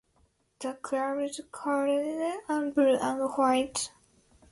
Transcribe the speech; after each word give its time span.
The 0.57 0.73
club's 0.81 1.41
colours 1.51 2.35
are 2.49 2.71
blue 2.71 2.95
and 2.99 3.21
white. 3.37 3.91